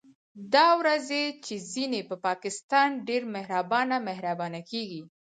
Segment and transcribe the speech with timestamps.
[0.55, 5.01] دا ورځې چې ځينې په پاکستان ډېر مهربانه مهربانه کېږي